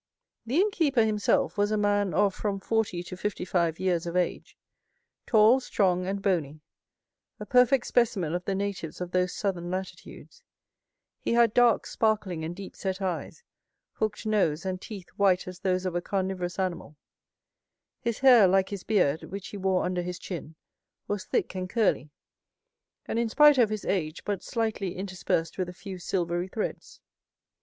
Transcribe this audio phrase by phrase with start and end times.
[0.47, 4.57] The innkeeper himself was a man of from forty to fifty five years of age,
[5.27, 6.61] tall, strong, and bony,
[7.39, 10.41] a perfect specimen of the natives of those southern latitudes;
[11.19, 13.43] he had dark, sparkling, and deep set eyes,
[13.93, 16.97] hooked nose, and teeth white as those of a carnivorous animal;
[17.99, 20.55] his hair, like his beard, which he wore under his chin,
[21.07, 22.09] was thick and curly,
[23.05, 27.01] and in spite of his age but slightly interspersed with a few silvery threads.